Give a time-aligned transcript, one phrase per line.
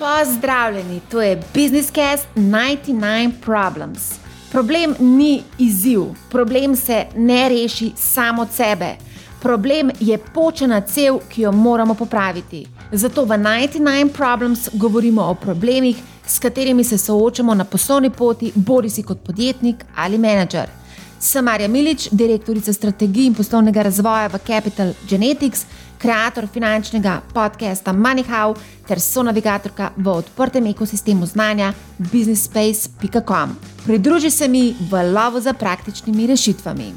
[0.00, 4.14] Pozdravljeni, to je Business Cast 99 Problems.
[4.52, 6.00] Problem ni izziv,
[6.30, 8.96] problem se ne reši samo od sebe.
[9.42, 12.66] Problem je počena cev, ki jo moramo popraviti.
[12.92, 15.96] Zato v 99 Problems govorimo o problemih,
[16.26, 20.68] s katerimi se soočamo na poslovni poti, bodi si kot podjetnik ali menedžer.
[21.18, 25.66] Sem Marja Milič, direktorica strategij in poslovnega razvoja v Capital Genetics
[26.00, 28.56] kreator finančnega podcasta MoneyHow
[28.90, 33.54] ter sonavigatorka v odprtem ekosistemu znanja businessspace.com.
[33.86, 36.88] Pridruži se mi v lovu za praktičnimi rešitvami.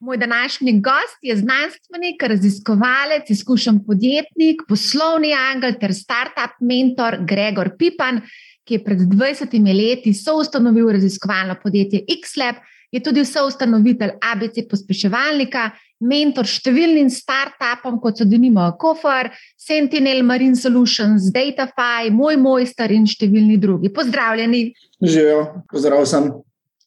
[0.05, 8.21] Moj današnji gost je znanstvenik, raziskovalec, izkušen podjetnik, poslovni angel ter startup mentor Gregor Pipan,
[8.63, 12.61] ki je pred 20 leti soustanovil raziskovalno podjetje XLab,
[12.91, 21.31] je tudi soustanovitelj ABC pospeševalnika, mentor številnim startupom, kot so Denimo Kofar, Sentinel Marine Solutions,
[21.33, 23.89] Datafy, Moj Mojster in številni drugi.
[23.89, 24.67] Pozdravljeni.
[25.01, 26.35] Živijo, pozdrav sem.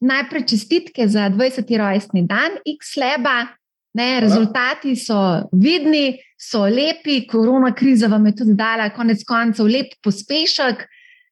[0.00, 1.78] Najprej čestitke za 20.
[1.78, 3.46] rojstni dan X-Leba.
[3.98, 5.16] Ne, rezultati so
[5.52, 10.84] vidni, so lepi, korona kriza vam je tudi dala, konec koncev, lep pospešek.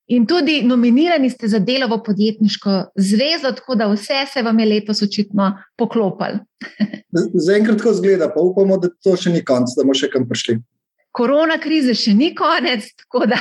[0.07, 4.67] In tudi nominirani ste za delo v podjetniško zvezo, tako da vse se vam je
[4.67, 6.39] letos očitno poklopilo.
[7.47, 10.61] Zaenkrat tako zgleda, pa upamo, da to še ni konec, da bomo še kam prišli.
[11.11, 13.41] Korona krize še ni konec, tako da.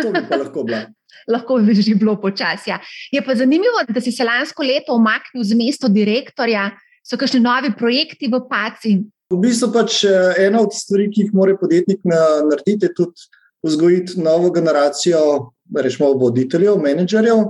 [0.00, 0.86] to bi pa lahko bila.
[1.28, 2.80] Lahko bi že bilo počasja.
[3.12, 6.70] Je pa zanimivo, da si se lansko leto omaknil z mesto direktorja,
[7.02, 8.96] so kakšni novi projekti v Paci.
[9.32, 13.28] V bistvu pač eh, ena od stvari, ki jih mora podjetnik narediti, je tudi
[13.62, 17.44] vzgojiti novo generacijo, rečemo, voditeljev, menedžerjev.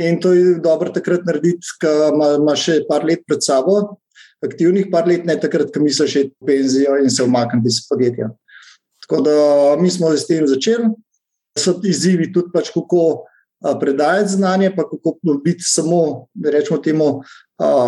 [0.00, 3.98] In to je dobro takrat narediti, ko ima, ima še par let pred sabo,
[4.42, 8.30] aktivnih par let, ne takrat, ko misliš, da je penzijo in se umakniti iz podjetja.
[9.04, 9.34] Tako da
[9.80, 10.88] mi smo s tem začeli.
[11.58, 13.26] So izzivi tudi, pač, kako
[13.80, 17.20] predajati znanje, pa kako biti samo, da rečemo, temu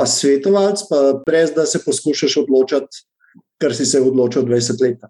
[0.07, 3.05] svetovalec, pa brez da se poskušaš odločiti,
[3.59, 5.01] kar si se odločil 20 let.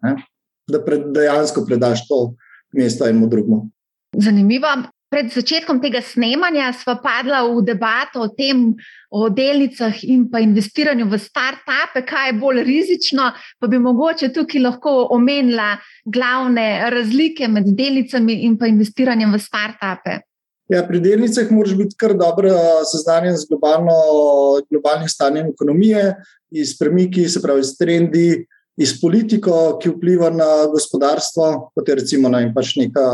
[0.71, 2.35] Da pred, dejansko predaš to
[2.73, 3.69] mesto enemu drugemu.
[4.17, 4.69] Zanimivo.
[5.15, 8.73] Pred začetkom tega snemanja smo padla v debato o tem,
[9.15, 13.29] o delnicah in pa investiranju v start-upe, kaj je bolj rizično,
[13.63, 20.17] pa bi mogoče tukaj lahko omenila glavne razlike med delnicami in pa investiranjem v start-upe.
[20.75, 22.51] Ja, pri delnicah moraš biti kar dobro
[22.91, 23.95] seznanjen z globalno,
[24.67, 26.09] globalnim stanjem ekonomije,
[26.51, 32.29] iz premiki, se pravi, s trendi, iz politiko, ki vpliva na gospodarstvo, kot je recimo
[32.33, 33.05] ne, pač neka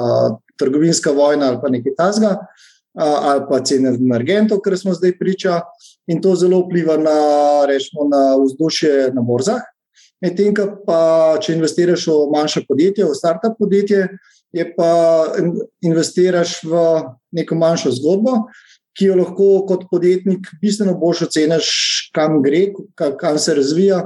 [0.61, 2.31] trgovinska vojna ali pa nekaj tasga,
[2.95, 5.61] ali pa cene energentov, kar smo zdaj priča.
[6.11, 7.19] In to zelo vpliva na,
[7.69, 9.63] rečemo, na vzdušje na borzah.
[10.21, 10.53] Medtem,
[11.41, 14.09] če investiraš v manjše podjetje, v start-up podjetje,
[14.53, 14.91] je pa
[15.87, 16.83] investiraš v
[17.37, 18.35] neko manjšo zgodbo,
[18.99, 21.71] ki jo lahko kot podjetnik bistveno bolj oceniš,
[22.17, 22.67] kam gre,
[22.97, 24.03] kam se razvija,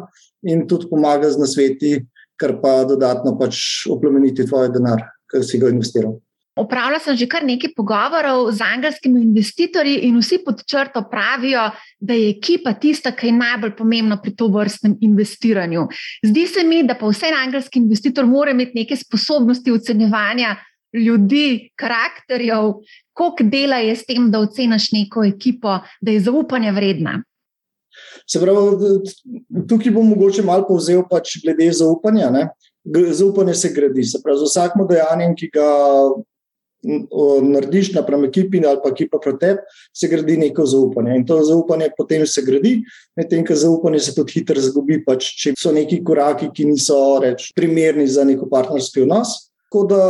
[0.48, 1.96] in tudi pomaga z nasveti,
[2.40, 6.18] kar pa dodatno pač oplemeniti tvoj denar, ki si ga investiral.
[6.54, 11.66] Opravila sem že kar nekaj pogovorov z angelskimi investitorji, in vsi pod črto pravijo,
[11.98, 15.88] da je ekipa tista, ki je najbolj pomembna pri to vrstnem investiranju.
[16.22, 20.54] Zdi se mi, da pa vse angelski investitor mora imeti neke sposobnosti ocenjevanja
[20.94, 22.78] ljudi, karakterjev,
[23.12, 27.18] koliko dela je s tem, da oceniš neko ekipo, da je zaupanja vredna.
[28.30, 29.00] Se pravi,
[29.68, 32.30] tukaj bom mogoče malo povzel pač glede zaupanja.
[32.34, 32.48] Ne?
[33.12, 34.04] Zaupanje se gradi.
[34.04, 35.68] Se pravi, z vsakim dejanjem, ki ga
[37.42, 39.60] narediš napram ekipi ali pa ekipa proti tebi,
[39.96, 41.16] se gradi neko zaupanje.
[41.16, 42.82] In to zaupanje potem se gradi,
[43.16, 47.50] medtem ko zaupanje se tudi hitro zgubi, pač, če so neki koraki, ki niso reč,
[47.56, 49.50] primerni za neko partnerski odnos.
[49.68, 50.02] Tako da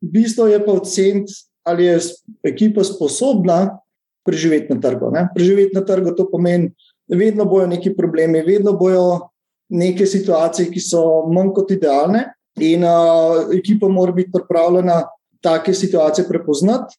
[0.00, 1.34] bistvo je pa oceniti,
[1.66, 1.98] ali je
[2.46, 3.78] ekipa sposobna
[4.26, 5.10] preživeti na trgu.
[5.10, 5.28] Ne?
[5.34, 6.72] Preživeti na trgu to pomeni,
[7.18, 9.28] vedno bojo neki problemi, vedno bojo
[9.72, 12.26] neke situacije, ki so manj kot idealne,
[12.60, 15.02] in uh, ekipa mora biti pripravljena
[15.40, 16.96] take situacije prepoznati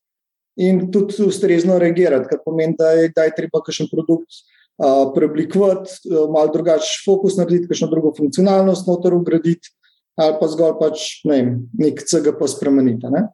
[0.55, 4.29] in tudi ustrezno reagirati, kar pomeni, da je, da je treba kakšen produkt
[4.77, 9.73] uh, preoblikovati, uh, malo drugačen fokus narediti, kakšno drugo funkcionalnost noter ugraditi,
[10.17, 13.27] ali pa zgolj pač, ne vem, nek CGP spremeniti, ne?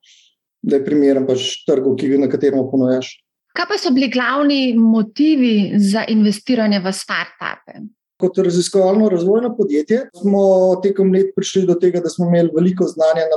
[0.62, 3.14] da je primeren pač trgu, ki, na katerem ponujaš.
[3.57, 7.81] Kaj pa so bili glavni motivi za investiranje v start-upe?
[8.19, 10.42] Kot raziskovalno razvojno podjetje smo
[10.84, 13.30] tekom let prišli do tega, da smo imeli veliko znanja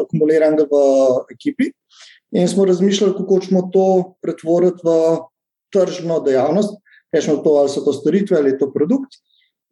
[0.00, 1.68] akumuliranega v ekipi
[2.32, 4.94] in smo razmišljali, kako smo to pretvoriti v
[5.72, 6.78] tržno dejavnost,
[7.12, 9.20] rečemo to, ali so to storitve ali je to produkt.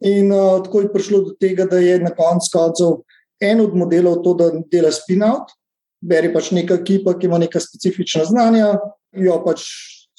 [0.00, 3.00] In uh, tako je prišlo do tega, da je na koncu koncev
[3.40, 5.52] en od modelov to, da dela spin-out,
[6.00, 8.75] beri pač neka ekipa, ki ima neka specifična znanja,
[9.12, 9.64] jo pač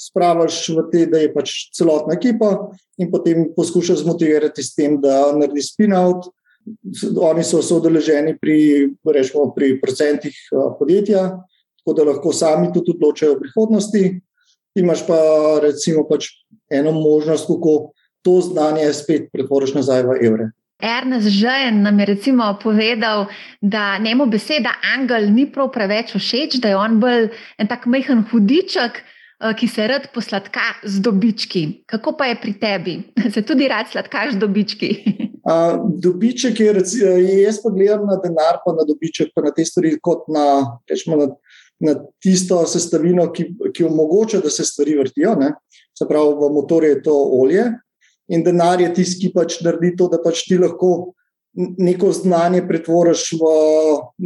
[0.01, 5.31] spravaš v te, da je pač celotna ekipa in potem poskušaš zmotivirati s tem, da
[5.38, 6.30] naredi spin-out.
[7.22, 10.36] Oni so soodeleženi pri, rečemo, pri procentih
[10.78, 11.24] podjetja,
[11.81, 14.04] tako da lahko sami tudi odločajo o prihodnosti.
[14.77, 15.18] Imaš pa
[15.63, 16.30] recimo pač
[16.69, 20.51] eno možnost, kako to znanje spet pretvoriš nazaj v evre.
[20.81, 23.25] Ernest Žen nam je recimo povedal,
[23.62, 28.25] da njemu beseda angel ni prav preveč všeč, da je on bolj en tak mehen
[28.31, 29.04] hudiček,
[29.42, 31.62] Eh, ki se rad posladka z dobički.
[31.89, 32.94] Kako pa je pri tebi?
[33.33, 34.89] Se tudi rad sladkaš z dobički?
[35.51, 35.74] A,
[36.04, 36.74] dobiček je,
[37.42, 40.44] jaz pa gledam na denar, pa na dobiček, pa na te stvari, kot na,
[40.86, 41.25] rečemo, na,
[41.81, 45.34] na tisto sestavino, ki, ki omogoča, da se stvari vrtijo.
[45.42, 45.50] Ne?
[45.98, 47.66] Se pravi, v motorju je to olje
[48.27, 51.13] in denar je tisti, ki pač naredi to, da pač ti lahko
[51.56, 53.50] neko znanje pretvoriš v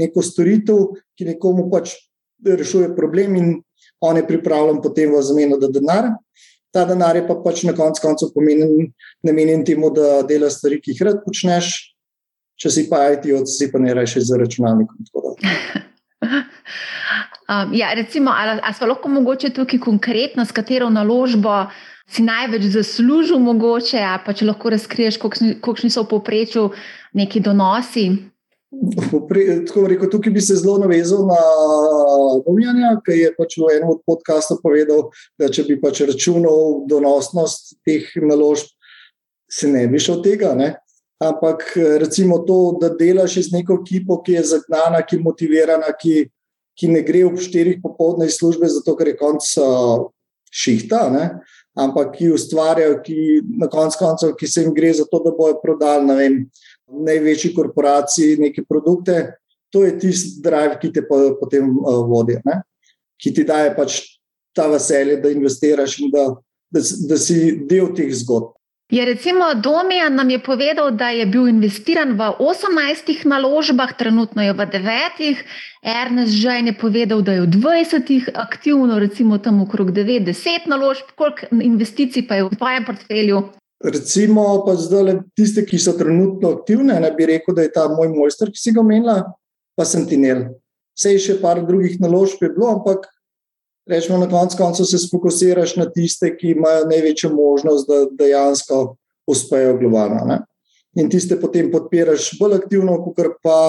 [0.03, 1.95] neko storitev, ki nekomu pač
[2.45, 3.55] rešuje problem in
[3.99, 6.11] on je pripravljen potem v zameno za denar.
[6.73, 8.29] Ta denar je pa pač na koncu koncev
[9.23, 11.71] namenjen temu, da delaš stvari, ki jih rad počneš,
[12.59, 14.95] če si pa IT, si pa ne rečeš za računalnikom.
[17.49, 21.65] um, ja, recimo, ali, ali smo lahko mogoče tukaj konkretno, s katero naložbo
[22.09, 26.69] si največ zaslužil, mogoče, ali pa če lahko razkriješ, koliko so v povprečju
[27.13, 28.07] neki donosi.
[28.75, 31.39] Rekel, tukaj bi se zelo navezal na
[32.45, 35.07] Domjanja, ki je pač v enem od podkastov povedal,
[35.39, 38.73] da če bi pač računal donosnost teh naložb,
[39.49, 40.53] se ne bi šel tega.
[40.57, 40.73] Ne?
[41.23, 46.27] Ampak recimo to, da delaš z neko ekipo, ki je zagnana, ki je motivirana, ki,
[46.75, 49.47] ki ne gre ob štirih popoldne iz službe, zato ker je konc
[50.55, 51.29] šihta, ne?
[51.75, 55.59] Ampak ki ustvarjajo, ki na koncu koncev, ki se jim gre za to, da bojo
[55.61, 56.29] prodali
[56.87, 59.35] največji korporaciji neke produkte,
[59.73, 62.61] to je tisti drive, ki te potem uh, vodi, ne?
[63.19, 64.01] ki ti daje pač
[64.55, 66.29] ta veselje, da investiraš in da,
[66.71, 68.53] da, da si del teh zgodb.
[68.91, 74.53] Je recimo Domijan nam je povedal, da je bil investiran v 18 naložbah, trenutno je
[74.53, 75.41] v 9.
[75.81, 81.09] Ernest Žajn je povedal, da je v 20 aktivno, recimo tam okrog 9-10 naložb.
[81.15, 83.41] Koliko investicij pa je v tvojem portfelju?
[83.83, 88.13] Recimo, pa zdaj tiste, ki so trenutno aktivne, ne bi rekel, da je ta moj
[88.13, 89.17] mojster, ki si ga omenila,
[89.75, 90.45] pa Sentinel.
[90.93, 93.09] Vse je še par drugih naložb je bilo, ampak
[93.87, 98.95] rečemo na koncu konca se fokusiraš na tiste, ki imajo največjo možnost, da dejansko
[99.27, 100.25] uspejo globalno.
[100.25, 100.39] Ne?
[100.95, 103.59] In tiste potem podpiraš bolj aktivno, kot pa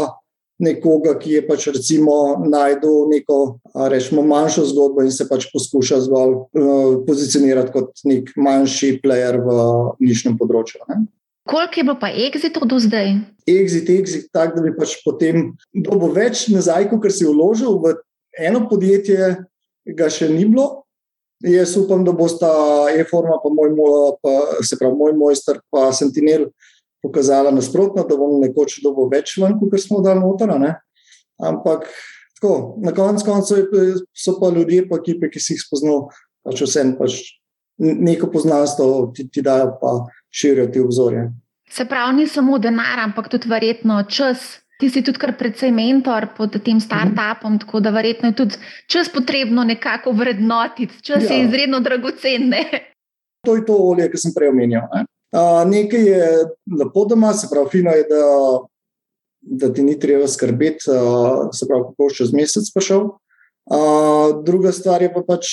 [0.63, 2.15] nekoga, ki je pač recimo
[2.49, 3.59] najdel neko,
[3.91, 9.59] rečemo, manjšo zgodbo in se pač poskuša zgolj uh, pozicionirati kot nek manjši player v
[10.01, 10.81] nišnem področju.
[10.89, 11.05] Ne?
[11.47, 13.13] Koliko je bilo pa exitov do zdaj?
[13.47, 17.95] Exit, exit, tako da bi pač potem dobil več nazaj, kot si vložil v
[18.49, 19.37] eno podjetje,
[19.95, 20.87] ga še ni bilo.
[21.45, 22.49] Jaz upam, da bosta
[22.97, 23.75] e-forma, pa moj,
[24.25, 24.33] pa,
[24.65, 26.47] se pravi, moj mojster, pa Sentinel,
[27.05, 30.55] pokazala nasprotno, da bomo nekoč dobil več ven, kot smo dali noter.
[31.37, 31.85] Ampak
[32.39, 33.69] tako, na koncu koncev
[34.17, 36.07] so pa ljudje, pa ekipe, ki si jih spoznal,
[36.47, 37.21] pač vsem pač
[37.79, 41.27] neko poznanstvo ti, ti dajo, pa širijo ti obzorje.
[41.71, 44.63] Se pravi, ni samo denar, ampak tudi verjetno čas.
[44.77, 48.59] Ti si tudi kar precej mentor pod tem startupom, mm tako da verjetno je tudi
[48.93, 51.03] čas potrebno nekako vrednotiti.
[51.03, 51.33] Čas ja.
[51.33, 52.53] je izredno dragocen.
[53.47, 54.89] To je to olje, ki sem prej omenjal.
[55.37, 56.29] Uh, nekaj je
[56.79, 58.23] lepo doma, se pravi, fino je, da,
[59.41, 63.09] da ti ni treba skrbeti, uh, se pravi, kako boš čez mesec prišel.
[63.67, 65.51] Uh, druga stvar je pa pač,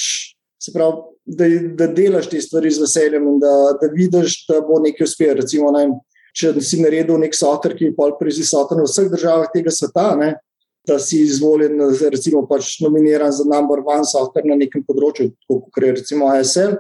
[0.74, 1.48] pravi, da,
[1.80, 5.40] da delaš te stvari z veseljem in da, da vidiš, da bo nekaj uspelo.
[5.42, 5.88] Recimo, ne,
[6.34, 10.08] če si naredil nek soter, ki je pol prizi soter v vseh državah tega sveta,
[10.20, 10.34] ne,
[10.88, 11.78] da si izvoljen,
[12.12, 16.76] recimo, pač nominiran za number one soter na nekem področju, kot je recimo ASL.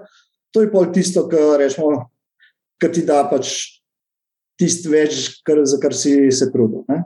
[0.53, 2.01] To je pol tisto, kar rečemo
[2.83, 3.53] ki ti da pač
[4.60, 6.83] tisto več, kar, za kar si se trudil.
[6.91, 7.03] Ne?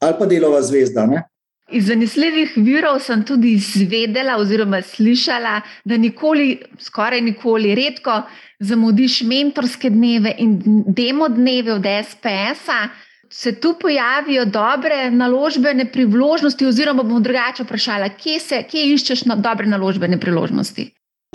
[0.00, 1.04] Ali pa delova zvezda.
[1.10, 1.24] Ne?
[1.68, 8.22] Iz zanesljivih virov sem tudi izvedela, oziroma slišala, da nikoli, skoraj nikoli, redko
[8.60, 10.56] zamudiš mentorske dneve in
[10.86, 12.88] demo dneve od SPS-a.
[13.30, 19.36] Se tu pojavijo dobre naložbene priložnosti, oziroma bom drugače vprašala, kje, se, kje iščeš na
[19.36, 20.86] dobre naložbene priložnosti?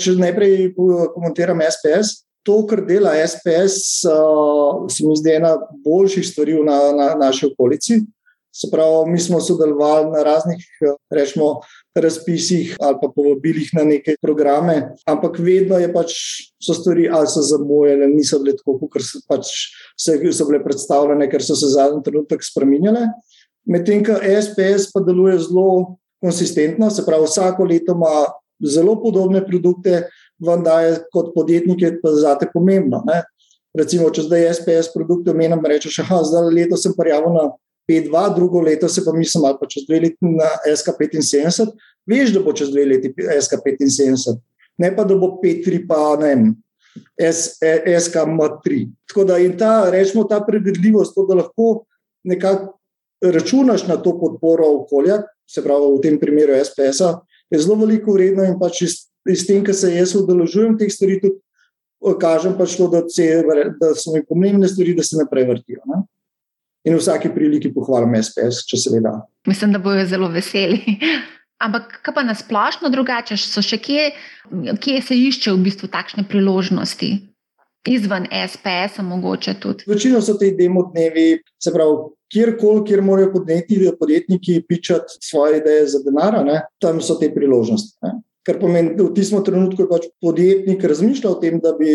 [0.02, 0.72] Če najprej
[1.13, 5.54] komentiram SPS, to, kar dela SPS, uh, se mi zdi ena
[5.86, 8.02] boljših stvari na, na naši okolici.
[8.54, 10.66] Se pravi, mi smo sodelovali na raznih
[11.10, 11.62] rečemo,
[11.96, 16.14] razpisih ali pa povabilih na neke programe, ampak vedno je pač
[16.62, 19.50] so stvari ali so zamujene, niso bile tako, kot so, pač
[19.98, 23.08] so bile predstavljene, ker so se zadnji trenutek spremenjale.
[23.66, 28.14] Medtem ko SPS pa deluje zelo konsistentno, se pravi, vsako leto ima
[28.64, 30.08] zelo podobne produkte,
[30.40, 33.02] vendar je kot podjetnik je pa zate pomembno.
[33.10, 33.24] Ne?
[33.74, 37.50] Recimo, če zdaj SPS produkte omenjam, rečeš, da zdaj leto sem prijavil na
[37.90, 41.72] P2, drugo leto se pa mislim, ali pa čez dve leti na SK75,
[42.10, 44.38] veš, da bo čez dve leti SK75,
[44.78, 46.54] ne pa da bo P3 pa ne vem.
[47.18, 48.84] SKM3.
[49.10, 51.86] Tako da in ta, rečemo, ta predvidljivost, to, da lahko
[52.24, 52.78] nekako
[53.24, 57.16] računaš na to podporo okolja, se pravi v tem primeru SPS-a,
[57.50, 61.20] je zelo veliko vredno in pač iz s tem, ki se jaz udeležujem teh stvari,
[61.24, 61.40] tudi
[62.20, 63.28] kažem, pač to, da, ce,
[63.80, 65.84] da so mi pomembne stvari, da se ne prevrtijo.
[65.88, 66.04] Ne?
[66.84, 69.13] In v vsaki priliki pohvalim SPS, če se le da.
[69.48, 70.98] Mislim, da bojo zelo veseli.
[71.63, 74.10] Ampak, kaj pa nasplošno drugače, so še kje,
[74.84, 77.13] kje se išče v bistvu takšne priložnosti?
[77.88, 79.88] Izven SPS, mogoče tudi.
[79.88, 81.98] Večino so te demo dnevi, se pravi,
[82.32, 86.40] kjerkoli, kjer morajo podjetniki, podjetniki pičati svoje ideje za denar,
[86.84, 87.98] tam so te priložnosti.
[88.04, 88.16] Ne?
[88.44, 91.94] Kar pomeni, da v tistem trenutku pač podjetnik razmišlja o tem, da bi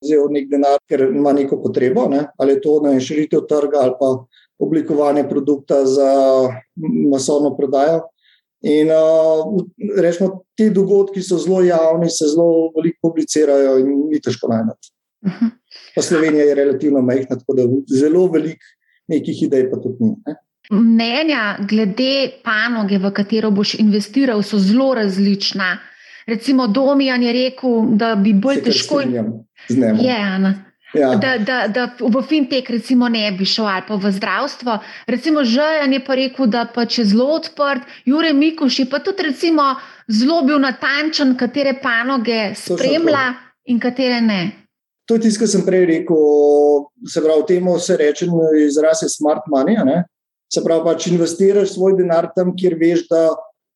[0.00, 2.22] vzel nek denar, ker ima neko potrebo, ne?
[2.40, 4.14] ali je to na širitev trga ali pa
[4.60, 6.08] oblikovanje produkta za
[7.12, 8.00] masovno prodajo.
[8.60, 9.60] In uh,
[9.96, 14.92] rečemo, ti dogodki so zelo javni, se zelo veliko publicirajo in ni težko najti.
[15.26, 15.56] Mhm.
[15.94, 18.64] Pa Slovenija je relativno majhna, tako da zelo veliko
[19.08, 20.14] nekih idej pa tudi ni.
[20.26, 20.36] Ne?
[20.70, 25.78] Mnenja glede panoge, v katero boš investiral, so zelo različna.
[26.30, 29.00] Recimo, Domijan je rekel, da bi bolj težko.
[29.00, 29.24] Je,
[30.94, 31.14] ja.
[31.16, 34.78] da, da, da v fintech recimo, ne bi šel ali pa v zdravstvo.
[35.06, 39.26] Recimo, Žajan je pa rekel, da pa če zelo odprt, Jure Mikuš je pa tudi
[39.28, 39.74] recimo,
[40.08, 43.26] zelo bil natančen, katere panoge spremlja
[43.66, 44.40] in katere ne.
[45.10, 46.18] To je tisto, kar sem prej rekel.
[47.10, 48.26] Se pravi, temu se reče,
[48.62, 49.78] izraz je smart money.
[49.84, 50.04] Ne?
[50.52, 53.30] Se pravi, pač investiraš svoj denar tam, kjer veš, da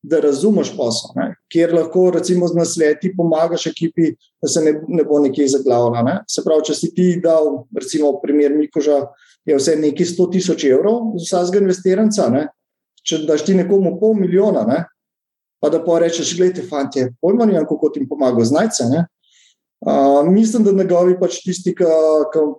[0.05, 1.31] da razumeš posel, ne?
[1.53, 4.11] kjer lahko recimo z nasveti pomagaš ekipi,
[4.43, 6.03] da se ne, ne bo nekje zaglavila.
[6.05, 6.19] Ne?
[6.29, 9.01] Se pravi, če si ti dal, recimo, primer Mikoža,
[9.49, 12.47] je vse nekaj 100 tisoč evrov za vsakega investiranca, ne?
[13.05, 14.85] če daš ti nekomu pol milijona, ne?
[15.61, 18.85] pa da pa rečeš, gledajte, fanti, pojmo nimam, kako ti pomaga znajce.
[19.85, 21.89] Uh, mislim, da njegovi pač tisti, ki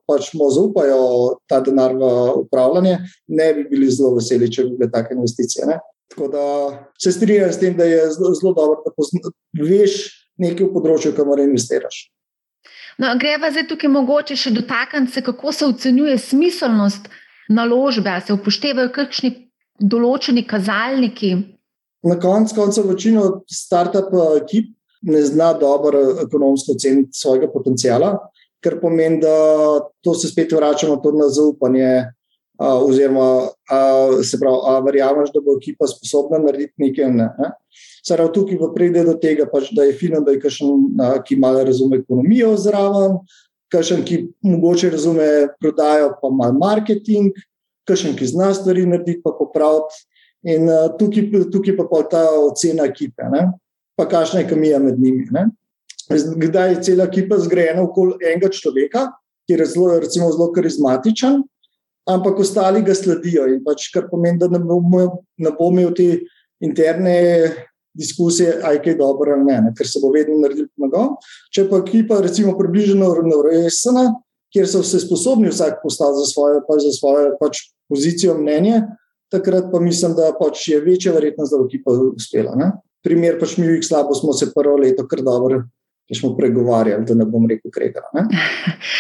[0.10, 2.10] pač mu zaupajo ta denar v
[2.42, 5.66] upravljanje, ne bi bili zelo veseli, če bi bile take investicije.
[5.70, 5.78] Ne?
[6.12, 6.44] Tako da
[7.02, 9.96] se strinjam s tem, da je zelo, zelo dobro, da veš
[10.38, 12.06] nekaj v področju, kamor investiraš.
[13.02, 17.10] No, greva zdaj tukaj mogoče še dotakniti se, kako se ocenjuje smiselnost
[17.50, 19.34] naložbe, ali se upoštevajo kakšni
[19.80, 21.34] določeni kazalniki.
[22.06, 24.72] Na koncu konca večino start-up ekip
[25.06, 28.14] ne zna dobro ekonomsko oceniti svojega potencijala,
[28.64, 29.36] kar pomeni, da
[30.02, 31.90] to se spet vračamo na zaupanje
[32.58, 33.80] oziroma a,
[34.24, 37.12] se pravi, a verjameš, da bo ekipa sposobna narediti nekaj.
[37.12, 37.52] Ne, ne?
[38.08, 40.96] Prav, tukaj pa pride do tega, pač, da je fino, da je kakšen,
[41.26, 43.18] ki malo razume ekonomijo zraven,
[43.74, 45.28] kakšen, ki mogoče razume
[45.60, 47.34] prodajo, pa malo marketing,
[47.90, 50.06] kakšen, ki zna stvari narediti, pa popraviti.
[50.46, 53.48] In uh, tukaj, tukaj pa je ta ocena ekipe, ne?
[53.98, 55.26] pa kakšna je kemija med njimi.
[55.32, 55.48] Ne?
[56.12, 59.08] Kdaj je cela ekipa zgrajena okoli enega človeka,
[59.48, 61.40] ki je zelo, recimo, zelo karizmatičen,
[62.06, 63.46] ampak ostali ga sledijo.
[63.66, 65.06] Pač, kar pomeni, da ne bomo
[65.38, 66.10] bo imeli te
[66.64, 67.16] interne
[67.96, 71.16] diskusije, aj kaj dobro ali ne, ne, ker se bo vedno naredil pomagal.
[71.56, 74.06] Če pa ekipa, recimo, približno uravnovešena,
[74.52, 78.82] kjer so se sposobni vsak postaviti za svojo, pač za svojo pač pozicijo, mnenje,
[79.32, 82.56] takrat pa mislim, da pač je večja verjetnost, da bo ekipa uspela.
[82.60, 82.72] Ne?
[83.04, 85.64] Primer pač mi, slabo smo se prvo leto kar dobro,
[86.06, 88.04] ki smo pregovarjali, da ne bom rekel krega.
[88.16, 88.28] Ne?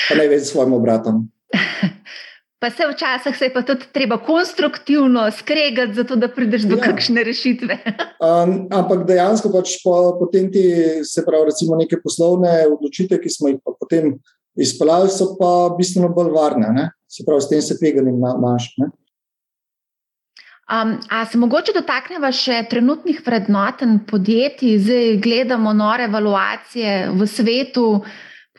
[0.07, 1.25] Pa ne več s svojim bratom.
[2.65, 6.81] Pa se včasih se je pa tudi treba konstruktivno skregati, zato da prideš do ja.
[6.81, 7.77] kakšne rešitve.
[8.25, 10.63] um, ampak dejansko pač po, potem ti
[11.05, 14.15] se pravi, recimo neke poslovne odločitve, ki smo jih potem
[14.57, 16.71] izpeljali, so pa bistveno bolj varne.
[16.73, 16.87] Ne?
[17.05, 18.71] Se pravi, s tem se tveganjem manjš.
[18.81, 27.89] Um, a se mogoče dotaknemo še trenutnih vrednoten podjetij, zdaj gledamo nore evaluacije v svetu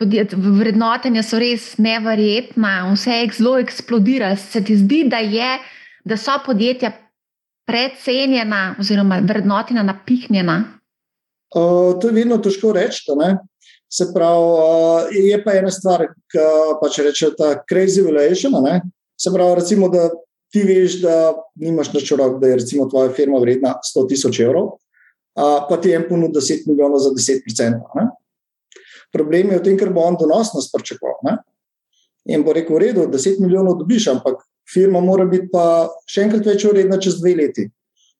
[0.00, 4.35] vrednotenja so res neverjetna, vse je zelo eksplodira.
[4.37, 5.57] Se ti zdi, da, je,
[6.05, 6.93] da so podjetja
[7.67, 10.62] precenjena oziroma vrednotina napihnjena?
[11.57, 13.07] Uh, to je vedno težko reči.
[13.88, 16.45] Se pravi, uh, je pa ena stvar, ki
[16.83, 18.53] pač reče ta crazy valuation.
[19.17, 20.11] Se pravi, recimo, da
[20.53, 24.76] ti veš, da nimaš na čorok, da je recimo tvoja firma vredna 100 tisoč evrov,
[25.38, 28.12] uh, pa ti en ponudil 10 milijonov za 10 procentov.
[29.13, 31.39] Problem je v tem, ker bo on donosnost pričakoval.
[32.27, 36.47] In bo rekel, v redu, 10 milijonov dobiš, ampak firma mora biti pa še enkrat
[36.47, 37.69] več uredna čez dve leti.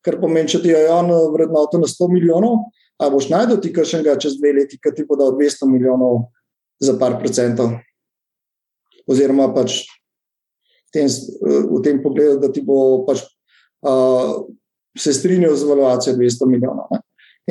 [0.07, 2.69] Ker pomeni, če ti je on vrednoto na 100 milijonov,
[3.03, 6.29] a boš najdel ti kakšnega čez dve leti, ki ti bo dal 200 milijonov
[6.81, 7.75] za par procentov.
[9.11, 9.83] Oziroma pač
[10.95, 13.27] tem, v tem pogledu, da ti bo pač,
[13.85, 14.47] uh,
[14.97, 16.89] se strinjal z valuacijo 200 milijonov.
[16.95, 17.03] Ne?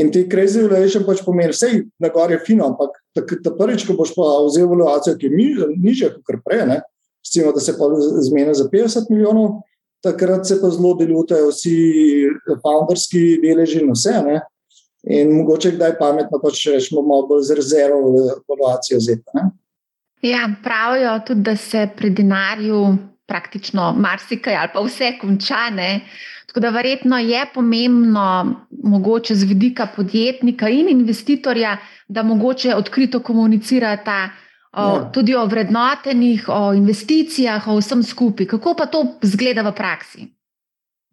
[0.01, 3.95] In ti crazy valuation pač pomeni, vse na gor je fino, ampak ta prvič, ko
[3.95, 6.81] boš pa vzel valuacijo, ki je nižja kot prej, ne,
[7.25, 7.87] scimo, da se pa
[8.27, 9.61] zmeni za 50 milijonov,
[10.03, 11.77] takrat se pa zelo delujejo vsi
[12.61, 14.19] founderski deleži in vse.
[14.25, 14.41] Ne.
[15.05, 18.13] In mogoče kdaj pametno pač rečemo malo bolj z rezervo
[18.49, 19.49] valuacijo zeta.
[20.25, 22.97] Ja, pravijo tudi, da se pri denarju
[23.29, 25.67] praktično marsikaj ali pa vse konča.
[26.55, 34.29] Tako da verjetno je pomembno, mogoče z vidika podjetnika in investitorja, da mogoče odkrito komunicirata
[34.73, 35.11] o, ja.
[35.11, 38.47] tudi o vrednotenih, o investicijah, o vsem skupaj.
[38.47, 40.29] Kako pa to zgleda v praksi?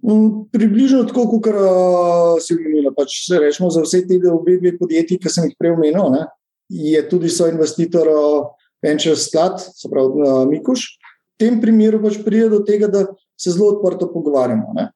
[0.07, 2.95] Mm, približno tako, kot uh, si omenila.
[2.95, 6.25] Pač rečemo za vse te obe dve podjetji, ki sem jih prej omenil, ne,
[6.71, 8.47] je tudi so investitor uh,
[8.79, 10.87] Venture Sklad, se pravi uh, Mikuš
[11.35, 14.71] tem primeru pač pride do tega, da se zelo odprto pogovarjamo.
[14.79, 14.93] Ne?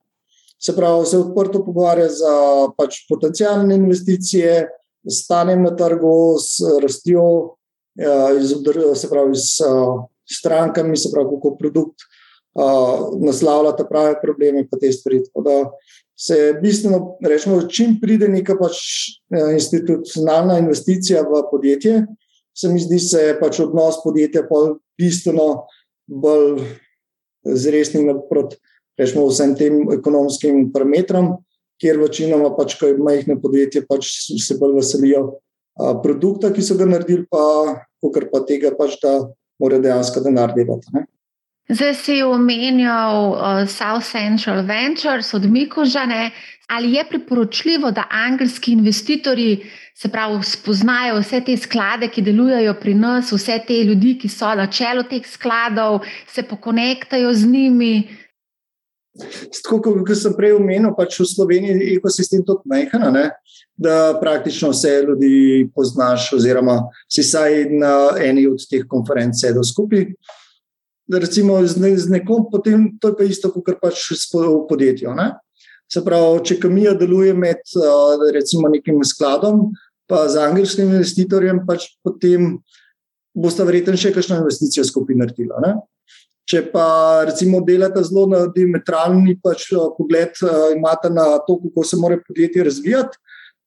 [0.62, 2.34] Se pravi, se odprto pogovarja za
[2.78, 4.68] pač potencijalne investicije,
[5.10, 7.56] stanjem na trgu, s rastjo,
[7.94, 8.30] ja,
[8.94, 9.60] se pravi, s
[10.38, 12.06] strankami, se pravi, kako produkt
[13.20, 15.22] naslavlja ta prave probleme in te stvari.
[16.16, 18.78] Se bistveno, rečemo, čim pride neka pač
[19.52, 22.06] institucionalna investicija v podjetje,
[22.56, 24.46] se mi zdi, da je pač odnos podjetja
[24.96, 25.66] bistveno
[26.08, 26.62] bolj
[27.44, 28.00] zresni
[28.96, 31.34] proti vsem tem ekonomskim parametrom,
[31.80, 34.08] kjer večinoma, pač, ko majhne podjetje, pač
[34.40, 35.26] se bolj veselijo
[35.76, 37.42] a, produkta, ki so ga naredili, pa
[38.14, 39.18] kar pa tega, pač, da
[39.60, 40.92] mora dejansko denar delati.
[40.94, 41.06] Ne?
[41.66, 46.30] Zdaj si omenjal uh, South Central Ventures od Mikožane.
[46.66, 52.94] Ali je priporočljivo, da angelski investitorji se pravi, spoznajo vse te sklade, ki delujejo pri
[52.94, 57.92] nas, vse te ljudi, ki so na čelu teh skladov, se pokonektajo z njimi?
[59.64, 63.20] Tako kot sem prej omenil, pač v Sloveniji je ekosistem tako majhen,
[63.76, 70.10] da praktično vse ljudi poznaš, oziroma si saj na eni od teh konferenc sedel skupaj
[71.08, 75.14] da recimo z, ne, z nekom, potem to je pa isto, kot pač v podjetju.
[75.14, 75.32] Ne?
[75.86, 77.62] Se pravi, če kemija deluje med
[78.34, 79.70] recimo nekim skladom,
[80.10, 82.58] pa z angelskim investitorjem, pač potem
[83.36, 85.54] boste verjetno še kakšno investicijo skupaj naredili.
[85.62, 85.76] Ne?
[86.46, 90.36] Če pa recimo delate zelo na diametralni pač, pogled,
[90.76, 93.18] imate na to, kako se mora podjetje razvijati,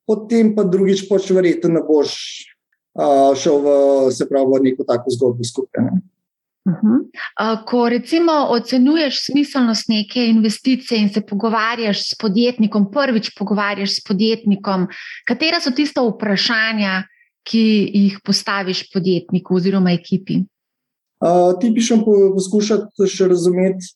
[0.08, 2.16] potem pa drugič pač verjetno ne boš
[3.40, 3.74] šel v,
[4.16, 5.86] se pravi, v neko tako zgodbo skupaj.
[5.90, 6.00] Ne?
[6.70, 14.04] Uh, ko recimo ocenjuješ smiselnost neke investicije in se pogovarjaš s podjetnikom, prvič pogovarjaš s
[14.08, 14.88] podjetnikom,
[15.28, 17.04] katera so tista vprašanja,
[17.50, 17.64] ki
[17.94, 20.44] jih postaviš podjetniku oziroma ekipi?
[21.20, 23.92] Uh, ti pišem poskušati še razumeti,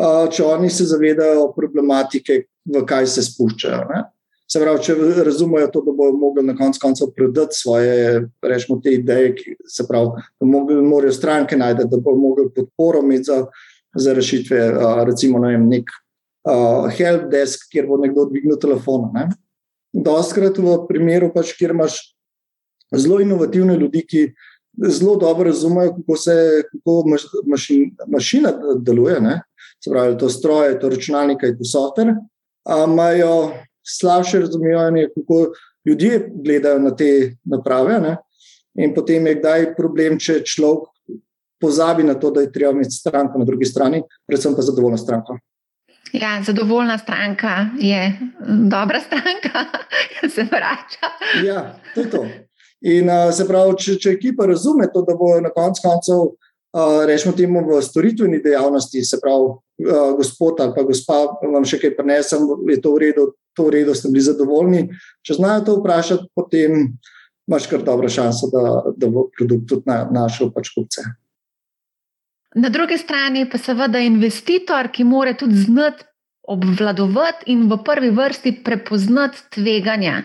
[0.00, 3.86] uh, če oni se zavedajo problematike, v kaj se spuščajo.
[3.88, 4.02] Ne?
[4.48, 8.94] Se pravi, če razumejo to, da bodo mogli na koncu koncev predati svoje, rečemo, te
[8.96, 13.42] ideje, ki se pravi, da morajo stranke najti, da bodo mogli podporo imeti za,
[13.96, 14.60] za rešitve,
[15.08, 19.10] recimo, ne vem, nek uh, help desk, kjer bo nekdo dvignil telefon.
[19.16, 19.26] Ne.
[19.92, 22.00] Doskrat v primeru, pač, kjer imaš
[22.96, 24.22] zelo inovativne ljudi, ki
[24.86, 27.04] zelo dobro razumejo, kako se kako
[27.46, 29.20] mašin, mašina deluje.
[29.20, 29.40] Ne?
[29.84, 32.14] Se pravi, to stroje, to računalnik, to softver.
[32.84, 33.52] Imajo
[33.86, 35.52] slabše razumevanje, kako
[35.86, 38.00] ljudje gledajo na te naprave.
[38.00, 38.16] Ne?
[38.74, 40.88] In potem je kdaj problem, če človek
[41.60, 45.38] pozabi na to, da je treba imeti stranko na drugi strani, predvsem pa zadovoljna stranka.
[46.12, 48.18] Ja, zadovoljna stranka je
[48.70, 49.64] dobra stranka,
[50.12, 51.10] ki se vrača.
[51.44, 52.26] Ja, to je to.
[52.86, 57.04] In uh, se pravi, če, če ekipa razume to, da bo na koncu koncev, uh,
[57.08, 59.50] rečemo temu, v storitveni dejavnosti, se pravi,
[59.88, 63.74] uh, gospod ali pa gospa, vam še kaj prenesem, je to v redu, to v
[63.80, 64.84] redu, ste bili zadovoljni.
[65.26, 66.92] Če znajo to vprašati, potem
[67.48, 71.02] imaš kar dobro šanso, da, da bo produkt tudi na, našel pač kupce.
[72.54, 76.06] Na drugi strani pa seveda investitor, ki mora tudi znati
[76.48, 80.22] obvladovati in v prvi vrsti prepoznati tveganja.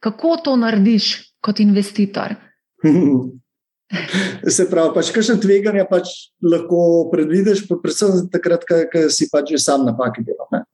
[0.00, 2.36] Kako to narediš kot investitor?
[4.56, 6.10] Se pravi, pač, kakšne tveganja pač
[6.42, 10.48] lahko predvidiš, predvsem takrat, ko si pač že sam napake delal.
[10.50, 10.64] Ne?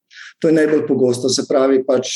[0.40, 1.28] To je najbolj pogosto.
[1.28, 2.08] Se pravi, pač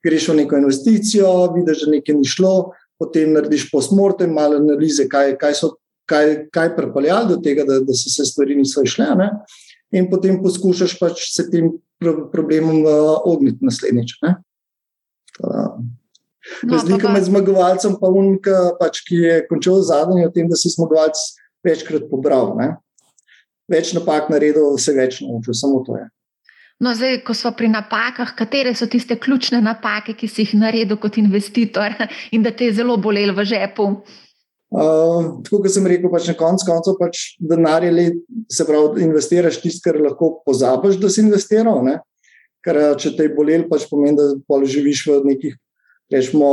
[0.00, 5.36] greš v neko investicijo, vidiš, da nekaj ni šlo, potem narediš postmortem, malo analize, kaj,
[5.40, 5.74] kaj so
[6.10, 9.06] kaj, kaj pripeljalo do tega, da, da so se stvari niso išle.
[9.20, 9.30] Ne?
[9.96, 11.70] In potem poskušaš pač se tem
[12.32, 14.16] problemom uh, ogniti naslednjič.
[16.70, 20.58] Razlika no, med zmagovalcem in unika, pač, ki je končal zadnji, je v tem, da
[20.58, 21.20] si zmagovalec
[21.66, 22.54] večkrat pobral.
[22.58, 22.72] Ne?
[23.70, 26.08] Več napak naredil, vse več naučil, samo to je.
[26.80, 30.96] No, zdaj, ko smo pri napakah, katere so tiste ključne napake, ki si jih naredil
[31.00, 31.92] kot investitor
[32.34, 33.92] in da te je zelo bolelo v žepu?
[34.70, 38.12] Uh, tako kot sem rekel, pač na koncu koncev pač denar je,
[38.48, 41.82] se pravi, investiraš tisto, kar lahko pozabiš, da si investiral.
[41.84, 41.98] Ne?
[42.64, 45.58] Ker če te je bolelo, pač pomeni, da živiš v nekih,
[46.10, 46.50] rečemo,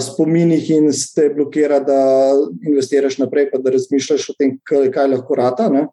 [0.00, 2.30] spominih in te blokira, da
[2.66, 5.66] investiraš naprej, pa da razmišljaš o tem, kaj, kaj lahko rata.
[5.68, 5.88] Uh,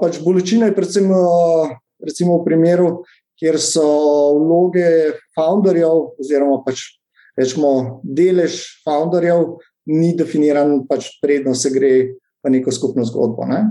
[0.00, 1.10] pač bolečina je predvsem
[2.02, 2.88] recimo v primeru,
[3.38, 3.86] kjer so
[4.34, 6.98] vloge founderjev oziroma pač
[7.38, 11.92] rečemo delež founderjev ni definiran, pač predno se gre
[12.42, 13.46] v neko skupno zgodbo.
[13.46, 13.62] Ne?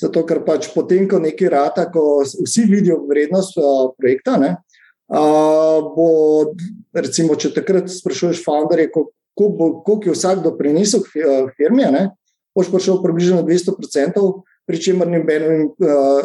[0.00, 4.56] Zato, ker pač potem, ko nekaj rata, ko vsi vidijo vrednost uh, projekta, ne,
[5.10, 6.08] uh, bo,
[6.94, 11.26] recimo, če takrat sprašuješ founderje, koliko je vsak doprinesel k
[11.58, 11.86] firmi,
[12.56, 14.24] boš prišel približno 200%,
[14.70, 16.22] pri čemer noben uh,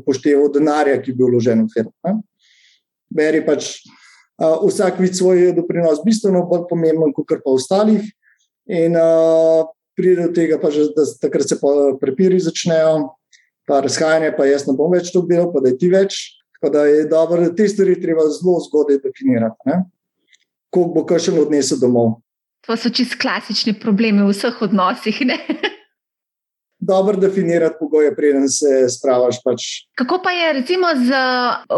[0.00, 1.94] upošteval denarja, ki je bil vložen v firmo.
[2.06, 2.18] Ne.
[3.10, 3.78] Beri pač.
[4.40, 8.06] Uh, vsak vidi svoj doprinos, bistveno bolj pomemben, kot pa ostalih.
[8.70, 9.68] In uh,
[9.98, 11.58] pride do tega, pa že, da takrat se
[12.00, 13.10] prepiri začnejo,
[13.68, 16.39] pa razhajanje, pa jaz ne bom več to bil, pa da je ti več.
[16.60, 19.78] Tako da je dobro, da te stvari treba zelo zgodaj definirati.
[20.70, 22.20] Koliko bo kar še odnesel domov?
[22.68, 25.22] To so čist klasični problemi v vseh odnosih.
[26.80, 29.42] dobro definirati pogoje, preden se spravaš.
[29.44, 29.62] Pač.
[29.94, 31.20] Kako pa je, recimo, z,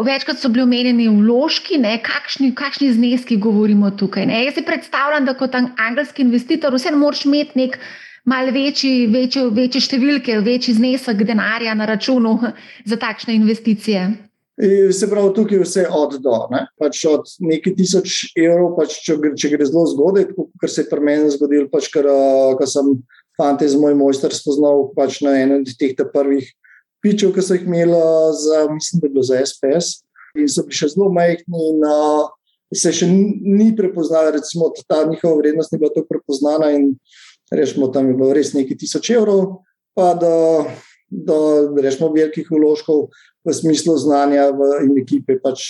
[0.05, 4.27] večkrat so bili omenjeni vložki, ne, kakšni, kakšni zneski govorimo tukaj?
[4.27, 4.45] Ne?
[4.45, 7.79] Jaz si predstavljam, da kot angelski investitor vseeno moraš imeti nek.
[8.25, 12.37] Mal večji, večji, večji številke, večji znesek denarja na računu
[12.87, 14.05] za takšne investicije.
[14.63, 16.37] E, se pravi, tukaj je vse od do.
[16.53, 16.67] Ne?
[16.79, 21.03] Pač od nekaj tisoč evrov, pač, če, če gre zelo zgodaj, kot se je pri
[21.03, 22.07] meni zgodilo, pač, ker
[22.71, 22.93] sem
[23.39, 26.47] fante z moj mojster spoznal pač na enem od teh prvih
[27.03, 27.99] pičev, ki so jih imeli
[28.39, 30.05] za, mislim, da je bilo za SPS.
[30.39, 32.31] In so bili še zelo majhni, in uh,
[32.73, 36.71] se še ni prepoznala, recimo, ta njihova vrednost ni bila tako prepoznana.
[36.77, 36.93] In
[37.51, 39.65] rečemo, tam je bilo res nekaj tisoč evrov,
[39.99, 40.33] pa do,
[41.13, 43.13] do rečemo, velikih vložkov
[43.45, 45.37] v smislu znanja v, in ekipe.
[45.43, 45.67] Pač,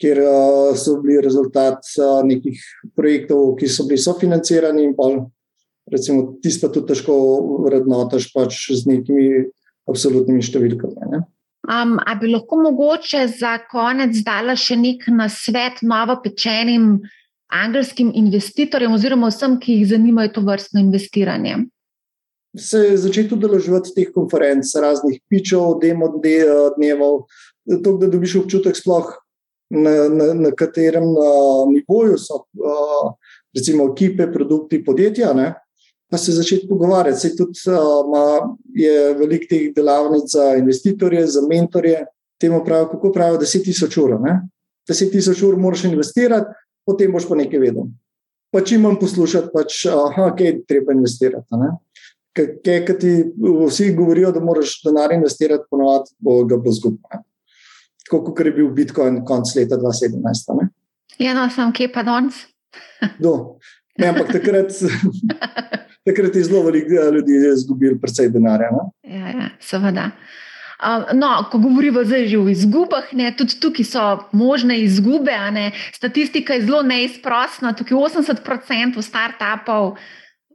[0.00, 2.56] Ker uh, so bili rezultat uh, nekih
[2.96, 5.10] projektov, ki so bili sofinancirani, in pa
[5.92, 7.16] recimo, tisto tudi težko
[7.66, 9.44] vrednotiš pač z nekimi
[9.84, 11.20] absolutnimi številkami.
[11.68, 17.02] Um, a bi lahko mogoče za konec dala še nek nasvet novo pečenim
[17.52, 21.66] angelskim investitorjem, oziroma vsem, ki jih zanimajo to vrstno investiranje?
[22.58, 27.26] Se začeti udeleževati teh konferenc, raznih pičov, demo dnevov,
[27.70, 29.12] to, da dobiš občutek, sploh
[29.70, 31.30] na, na, na katerem na
[31.70, 33.12] nivoju so, uh,
[33.54, 35.30] recimo, ekipe, produkti, podjetja.
[35.34, 35.52] Ne?
[36.10, 37.20] pa se začeti pogovarjati.
[37.20, 42.04] Se tudi uh, je veliko teh delavnic za investitorje, za mentorje,
[42.40, 44.16] temu pravijo, kako pravijo, 10.000 ur.
[44.90, 46.50] 10.000 ur moraš investirati,
[46.86, 47.86] potem boš pa nekaj vedel.
[48.50, 51.46] Pa čim manj poslušati, pač, aha, kaj je treba investirati.
[52.36, 52.46] Kaj,
[52.86, 53.12] kaj ti
[53.66, 57.22] vsi govorijo, da moraš denar investirati, ponovadi bo ga bo zgubil.
[58.04, 60.54] Tako kot je bil Bitcoin konec leta 2017.
[60.60, 60.68] Ne?
[61.18, 62.44] Ja, no, sem kje pa danes.
[63.24, 63.58] Do.
[63.98, 64.70] Ne, ampak takrat
[66.06, 68.70] takrat je zelo veliko ljudi izgubilo precej denarja.
[69.02, 70.10] Ja, ja, seveda.
[71.12, 75.34] No, ko govorimo zdaj o izgubah, ne, tudi tukaj so možne izgube.
[75.92, 79.98] Statistika je zelo neizprostna, tukaj 80% startupov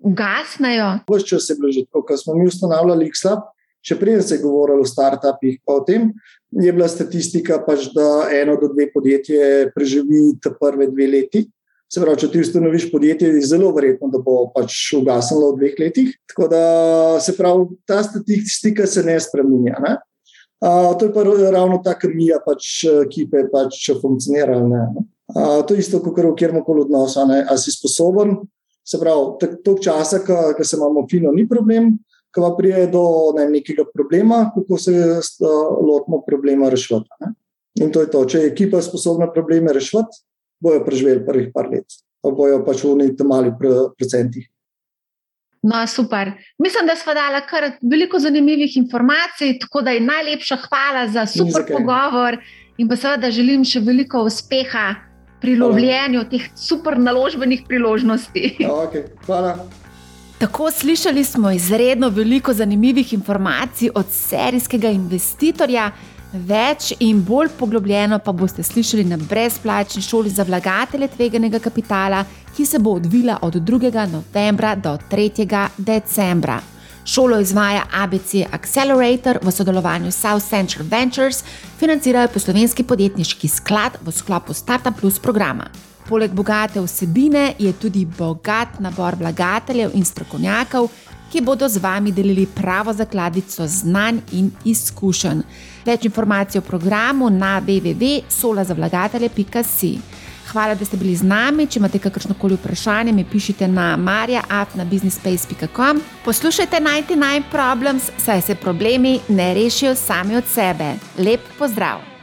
[0.05, 0.89] ugasnejo.
[1.09, 3.49] Vse čas je bilo že tako, ko smo mi ustanovljali XLab,
[3.85, 6.11] še prej se je govorilo o startupih, pa o tem
[6.55, 11.45] je bila statistika, pač, da eno do dve podjetje preživi te prve dve leti.
[11.91, 15.75] Se pravi, če ti ustanoviš podjetje, je zelo verjetno, da bo pač ugasnilo v dveh
[15.83, 16.15] letih.
[16.31, 16.63] Tako da
[17.21, 19.77] se pravi, ta statistika se ne spremenja.
[19.83, 19.93] Ne?
[20.65, 24.57] Uh, to je pa ravno ta kemija, pač, ki je pač funkcionira.
[24.57, 27.21] Uh, to je isto, kot v kjer koli odnosu.
[27.21, 28.39] Ali si sposoben,
[28.85, 30.21] se pravi, toliko časa,
[30.57, 31.95] ki se imamo fino, ni problem,
[32.35, 33.03] ko pa prije do
[33.37, 34.93] ne, nekega problema, kako se
[35.89, 37.33] lotimo problema rešiti.
[37.81, 38.25] In to je to.
[38.25, 40.21] Če je ekipa sposobna probleme rešiti,
[40.59, 43.51] bojo preživeli prvih par let, pa bojo pač v neki mali
[43.97, 44.47] procentih.
[45.65, 46.29] No, super.
[46.61, 51.65] Mislim, da smo dali kar veliko zanimivih informacij, tako da je najlepša hvala za super
[51.71, 52.37] pogovor
[52.77, 54.93] in pa seveda želim še veliko uspeha
[55.45, 58.55] pri lovljenju teh super naložbenih priložnosti.
[58.59, 59.57] Okay, hvala.
[60.37, 65.91] Tako slišali smo izredno veliko zanimivih informacij od serijskega investitorja.
[66.33, 72.25] Več in bolj poglobljeno pa boste slišali na brezplačni šoli za vlagatelje tveganega kapitala,
[72.57, 74.07] ki se bo odvila od 2.
[74.11, 75.67] novembra do 3.
[75.77, 76.74] decembra.
[77.05, 81.43] Šolo izvaja ABC Accelerator v sodelovanju s South Central Ventures,
[81.79, 85.65] financirajo poslovenski podjetniški sklad v sklopu Startup Plus programa.
[86.09, 90.87] Poleg bogate vsebine je tudi bogat nabor vlagateljev in strokovnjakov,
[91.31, 95.41] ki bodo z vami delili pravo zakladico znanj in izkušenj.
[95.85, 100.24] Več informacij o programu na www.solazavlagatelje.com.
[100.55, 101.67] Hvala, da ste bili z nami.
[101.67, 105.99] Če imate kakršno koli vprašanje, mi pišite na marja.businessspace.com.
[106.23, 110.93] Poslušajte 99 Problems, saj se problemi ne rešijo sami od sebe.
[111.17, 112.14] Lep pozdrav!